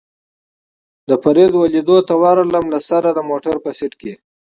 د 1.09 1.11
فرید 1.23 1.51
او 1.57 1.63
لېدلو 1.73 1.97
ته 2.07 2.13
ورغلم، 2.23 2.65
له 2.73 2.79
سره 2.89 3.09
د 3.11 3.19
موټر 3.29 3.55
په 3.63 3.69
سېټ 3.77 3.93
کې. 4.01 4.13